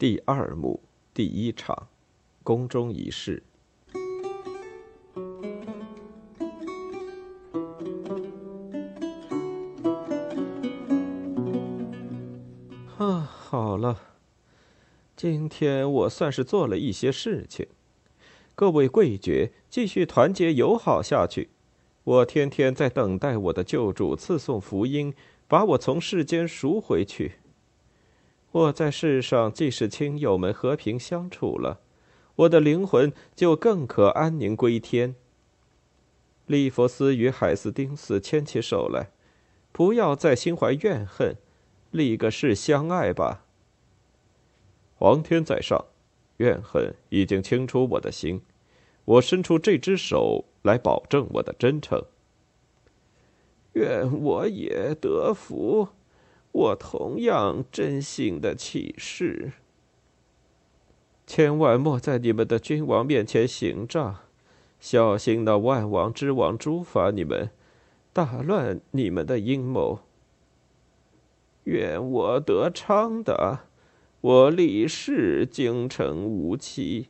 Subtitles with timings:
[0.00, 0.80] 第二幕
[1.12, 1.88] 第一场，
[2.42, 3.42] 宫中仪式。
[12.96, 14.00] 啊，好了，
[15.14, 17.66] 今天我算是做了一些事情。
[18.54, 21.50] 各位贵爵，继续团结友好下去。
[22.04, 25.12] 我天天在等待我的救主赐送福音，
[25.46, 27.39] 把我从世间赎回去。
[28.52, 31.80] 我在世上既是亲友们和平相处了，
[32.34, 35.14] 我的灵魂就更可安宁归天。
[36.46, 39.10] 利弗斯与海斯丁斯牵起手来，
[39.70, 41.36] 不要再心怀怨恨，
[41.92, 43.44] 立个誓相爱吧。
[44.96, 45.86] 皇天在上，
[46.38, 48.42] 怨恨已经清出我的心，
[49.04, 52.04] 我伸出这只手来保证我的真诚。
[53.74, 55.90] 愿我也得福。
[56.52, 59.52] 我同样真心的起誓，
[61.26, 64.22] 千万莫在你们的君王面前行诈，
[64.80, 67.50] 小心那万王之王诛伐你们，
[68.12, 70.00] 打乱你们的阴谋。
[71.64, 73.60] 愿我得昌的，
[74.20, 77.08] 我立誓京城无欺。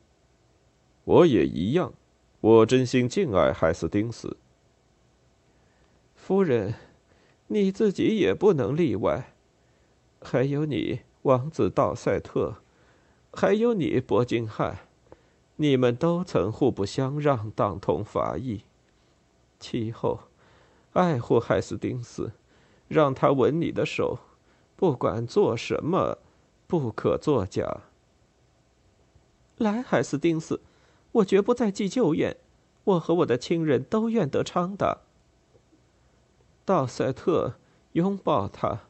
[1.05, 1.95] 我也一样，
[2.41, 4.37] 我真心敬爱海斯丁斯
[6.15, 6.75] 夫人。
[7.53, 9.35] 你自己也不能例外，
[10.23, 12.59] 还有你，王子道赛特，
[13.33, 14.87] 还有你，伯金汉，
[15.57, 18.61] 你们都曾互不相让，党同伐异。
[19.59, 20.21] 其后，
[20.93, 22.31] 爱护海斯丁斯，
[22.87, 24.21] 让他吻你的手，
[24.77, 26.19] 不管做什么，
[26.69, 27.81] 不可作假。
[29.57, 30.61] 来，海斯丁斯，
[31.11, 32.37] 我绝不再记旧怨，
[32.85, 34.99] 我和我的亲人都愿得昌达。
[36.71, 37.55] 道赛特
[37.95, 38.83] 拥抱他，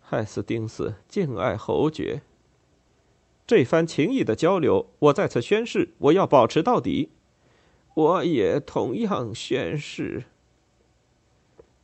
[0.00, 2.22] 海斯丁斯敬爱侯爵。
[3.48, 7.10] 这番情谊的交流，我在此宣誓，我要保持到底。
[7.94, 10.26] 我也同样宣誓。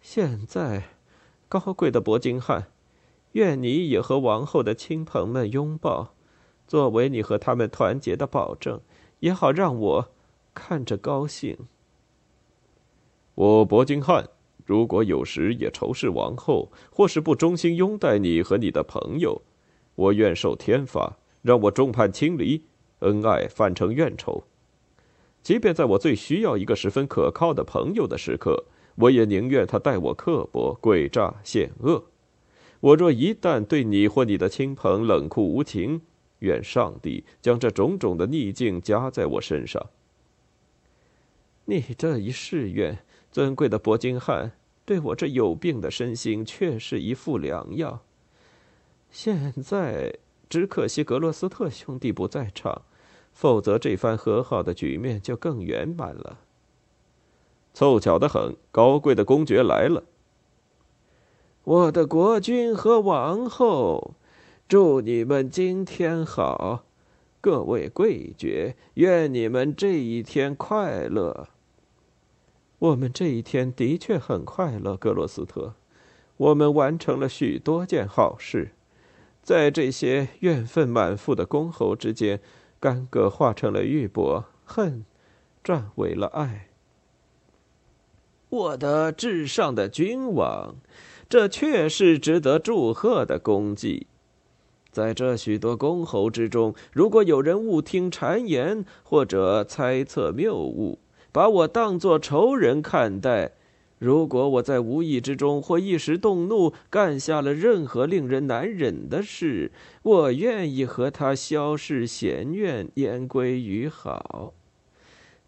[0.01, 0.91] 现在，
[1.49, 2.69] 高贵的伯金汉，
[3.33, 6.15] 愿你也和王后的亲朋们拥抱，
[6.69, 8.81] 作为你和他们团结的保证，
[9.19, 10.09] 也好让我
[10.55, 11.59] 看着高兴。
[13.35, 14.29] 我伯金汉。
[14.67, 19.41] 如果有时也仇视王后，或是不忠心拥戴你和你的朋友，
[19.95, 22.65] 我愿受天罚，让我众叛亲离，
[22.99, 24.43] 恩爱反成怨仇。
[25.41, 28.65] 即便在我最需要一个十分可靠的朋友的时刻，
[28.97, 32.07] 我也宁愿他待我刻薄、诡诈、险恶。
[32.81, 36.01] 我若一旦对你或你的亲朋冷酷无情，
[36.41, 39.87] 愿上帝将这种种的逆境加在我身上。
[41.67, 42.99] 你这一誓愿。
[43.37, 44.53] 尊贵的伯金汉，
[44.87, 48.01] 对我这有病的身心，却是一副良药。
[49.11, 50.17] 现在
[50.49, 52.81] 只可惜格洛斯特兄弟不在场，
[53.35, 56.39] 否则这番和好的局面就更圆满了。
[57.75, 60.05] 凑巧的很，高贵的公爵来了。
[61.65, 64.15] 我的国君和王后，
[64.67, 66.87] 祝你们今天好，
[67.43, 71.49] 各位贵爵，愿你们这一天快乐。
[72.79, 75.75] 我们这一天的确很快乐，格罗斯特。
[76.37, 78.73] 我们完成了许多件好事，
[79.43, 82.41] 在这些怨愤满腹的公侯之间，
[82.79, 85.07] 干戈化成了玉帛，恨
[85.63, 86.69] 转为了爱。
[88.51, 90.77] 我的至上的君王，
[91.29, 94.07] 这确是值得祝贺的功绩。
[94.93, 100.99] 在这许多公侯之中，如果有人误听谗言，或者猜测谬误，
[101.37, 103.51] 把我当作仇人看待，
[103.99, 109.71] 如果我在无意之中或一时动怒干下了任何令人难忍的事，
[110.03, 114.55] 我愿意和他消逝嫌怨，言归于好。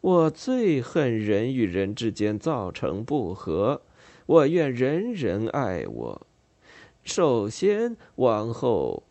[0.02, 3.80] 我最恨人与人之间造成不和，
[4.26, 6.26] 我愿人人爱我。
[7.02, 9.04] 首先，王后，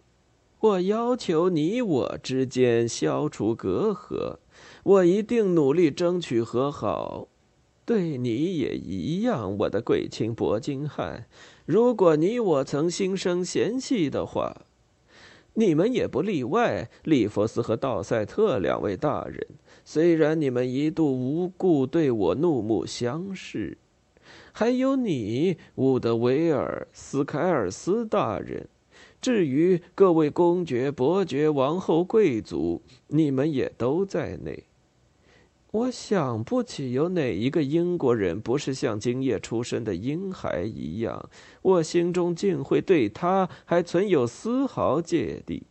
[0.60, 4.38] 我要求你我之间消除隔阂。
[4.84, 7.28] 我一定努力争取和好，
[7.86, 11.26] 对你也一样，我的贵亲伯金汉。
[11.66, 14.62] 如果你我曾心生嫌隙的话，
[15.54, 16.90] 你们也不例外。
[17.04, 19.46] 利弗斯和道赛特两位大人，
[19.84, 23.78] 虽然你们一度无故对我怒目相视，
[24.52, 28.70] 还有你，伍德维尔斯凯尔斯大人。
[29.22, 34.64] 至于各位公爵、伯爵、王后、贵族，你们也都在内。
[35.72, 41.30] 我想不起有哪一个英国人不是像今夜出生的婴孩一样，
[41.62, 45.64] 我心中竟会对他还存有丝毫芥蒂。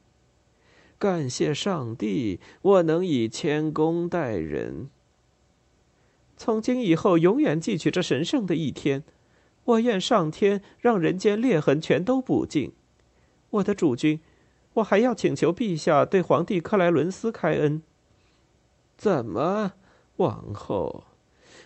[0.98, 4.88] 感谢上帝，我能以谦恭待人。
[6.37, 9.02] 从今以后，永远记取这神圣的一天。
[9.64, 12.72] 我愿上天让人间裂痕全都补尽。
[13.50, 14.20] 我的主君，
[14.75, 17.82] 我还要请求陛下对皇帝克莱伦斯开恩。
[18.96, 19.72] 怎么，
[20.16, 21.04] 王后？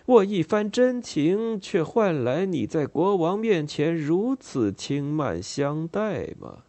[0.05, 6.63] 我一番真情，却换来你在国王面前如此轻慢相待吗？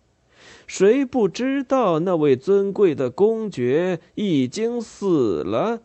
[0.66, 5.82] 谁不知道那位尊贵的公爵已经死了？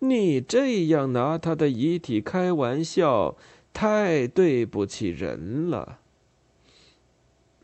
[0.00, 3.36] 你这样拿他的遗体开玩笑，
[3.72, 5.98] 太对不起人了。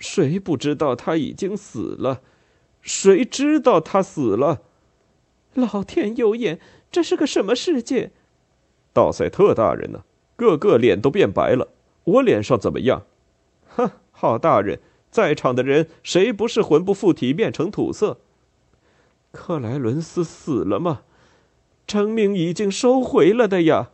[0.01, 2.23] 谁不知道他已经死了？
[2.83, 4.63] 谁知道他死了？
[5.55, 6.59] 老天有眼，
[6.91, 8.11] 这是个什么世界？
[8.93, 10.03] 道赛特大人呢？
[10.37, 11.69] 个个脸都变白了。
[12.05, 13.05] 我脸上怎么样？
[13.69, 14.81] 哼，好大人，
[15.11, 18.19] 在场的人谁不是魂不附体变成土色？
[19.31, 21.03] 克莱伦斯死了吗？
[21.87, 23.91] 成命已经收回了的呀。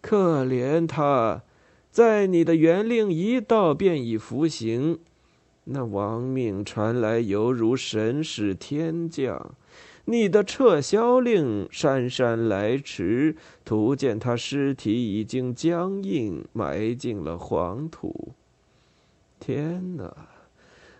[0.00, 1.42] 可怜他，
[1.90, 5.00] 在你的元令一到便已服刑。
[5.68, 9.54] 那亡命传来，犹如神使天降。
[10.04, 13.34] 你的撤销令姗姗来迟，
[13.64, 18.32] 图见他尸体已经僵硬，埋进了黄土。
[19.40, 20.28] 天哪！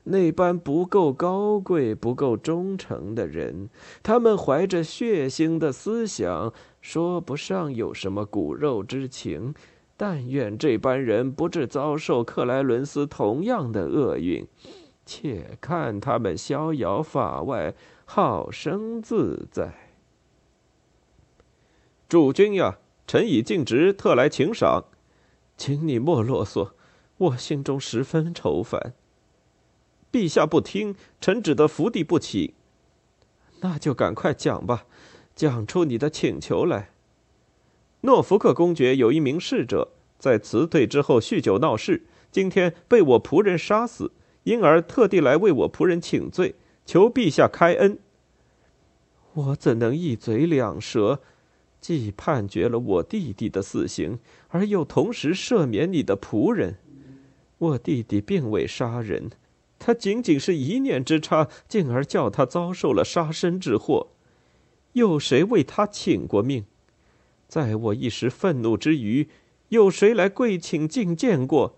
[0.02, 3.68] 那般不够高贵、不够忠诚的人，
[4.02, 9.54] 他们怀着血腥的思想，说不上有什么骨肉之情。
[9.96, 14.46] 但愿这般人不致遭受克莱伦斯同样的厄运。
[15.04, 17.74] 且看他们逍遥法外。
[18.08, 19.90] 好生自在，
[22.08, 24.84] 主君呀，臣已尽职，特来请赏，
[25.56, 26.70] 请你莫啰嗦，
[27.16, 28.94] 我心中十分愁烦。
[30.12, 32.54] 陛下不听，臣只得伏地不起。
[33.58, 34.86] 那就赶快讲吧，
[35.34, 36.90] 讲出你的请求来。
[38.02, 39.88] 诺福克公爵有一名侍者，
[40.18, 44.12] 在辞退之后酗酒闹事，今天被我仆人杀死，
[44.44, 46.54] 因而特地来为我仆人请罪。
[46.84, 47.98] 求陛下开恩。
[49.34, 51.20] 我怎能一嘴两舌，
[51.80, 56.76] 既判决了我弟弟的死刑，而又同时赦免你的仆人？
[57.58, 59.30] 我弟弟并未杀人，
[59.80, 64.08] 他仅仅是一念之差，进而叫他遭受了杀身之祸。
[64.92, 66.64] 有谁为他请过命？
[67.48, 69.28] 在我一时愤怒之余，
[69.68, 71.76] 有谁来跪请觐见过？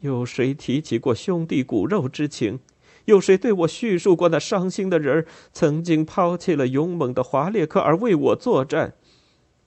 [0.00, 2.60] 有谁提起过兄弟骨肉之情？
[3.06, 8.94] 有谁对我叙述过那伤心的人曾经抛弃了勇猛的华列克而为我作战？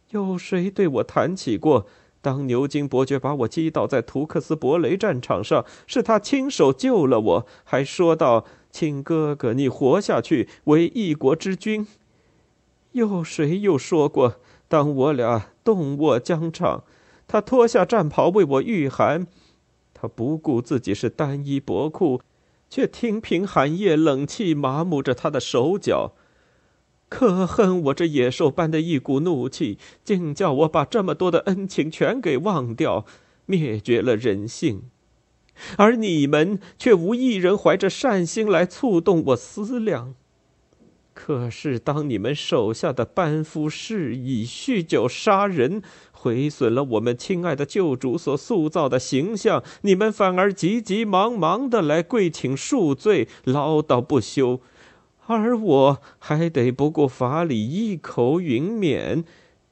[0.09, 1.87] 有谁对我谈起过，
[2.21, 7.47] 当牛津伯爵把我击倒在图克斯伯雷战场上，是他亲手救了我？
[7.63, 11.87] 还说道：“亲哥哥，你活下去，为一国之君。”
[12.91, 16.85] 有谁又说过，当我俩动卧疆场，
[17.27, 19.27] 他脱下战袍为我御寒？
[19.93, 22.21] 他不顾自己是单衣薄裤。
[22.69, 26.13] 却听凭寒夜冷气麻木着他的手脚，
[27.09, 33.07] 可恨我这野兽般的一股怒气，竟叫我把这么多的恩情全给忘掉，
[33.47, 34.83] 灭绝了人性。
[35.77, 40.13] 而你们却无一人怀着善心来触动我思量。
[41.21, 45.81] 可是当你们手下的班夫肆意酗酒杀人，
[46.13, 54.61] 毁损了我们亲爱的救主所塑造的形象，你们反而急急忙忙的来跪请恕罪，唠叨不休，
[55.27, 59.25] 而我还得不顾法理一口允免。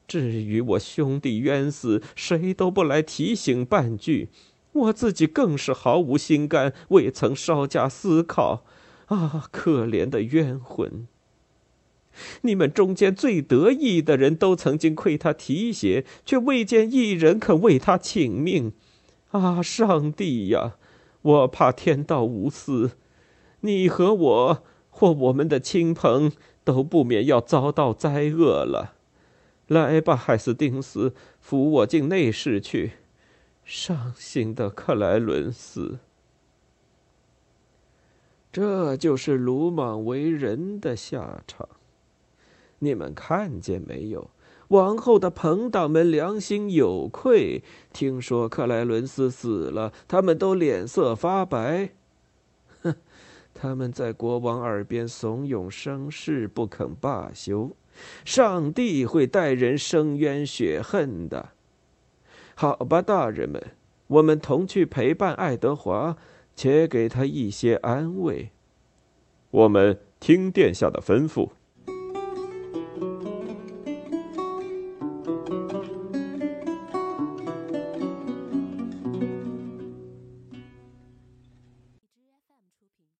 [0.05, 4.27] 至于我兄弟冤死，谁都不来提醒半句，
[4.73, 8.65] 我自己更是毫无心肝，未曾稍加思考。
[9.05, 11.07] 啊，可怜的冤魂！
[12.41, 18.73] 你们中间最得意的人都曾经亏他提携，却未见一人肯为他请命。
[19.31, 20.75] 啊，上帝呀！
[21.21, 22.91] 我怕天道无私，
[23.61, 26.31] 你和我或我们的亲朋
[26.63, 28.93] 都不免要遭到灾厄了。
[29.67, 32.93] 来吧，海斯丁斯，扶我进内室去。
[33.65, 35.99] 伤心的克莱伦斯，
[38.49, 41.67] 这就是鲁莽为人的下场。
[42.79, 44.29] 你们看见没有？
[44.69, 51.91] 王后的朋党们良心有愧，听说克莱伦斯死了，他们都脸色发白。
[52.81, 52.95] 哼，
[53.53, 57.71] 他们在国王耳边怂恿生事，不肯罢休。
[58.25, 61.51] 上帝会带人伸冤雪恨的。
[62.53, 63.63] 好吧，大人们，
[64.07, 66.17] 我们同去陪伴爱德华，
[66.55, 68.49] 且给他一些安慰。
[69.49, 71.51] 我们听殿下的吩咐。